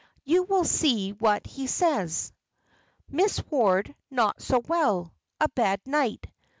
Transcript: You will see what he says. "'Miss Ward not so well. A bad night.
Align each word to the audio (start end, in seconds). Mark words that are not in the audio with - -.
You 0.23 0.41
will 0.45 0.63
see 0.63 1.11
what 1.11 1.45
he 1.45 1.67
says. 1.67 2.33
"'Miss 3.07 3.39
Ward 3.51 3.93
not 4.09 4.41
so 4.41 4.57
well. 4.67 5.13
A 5.39 5.47
bad 5.49 5.79
night. 5.85 6.25